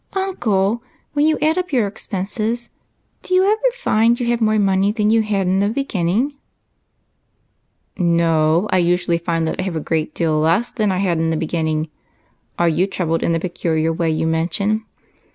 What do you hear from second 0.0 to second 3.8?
"Uncle, when you add up your expenses do you ever